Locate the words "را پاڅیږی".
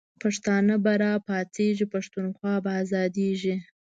1.01-1.85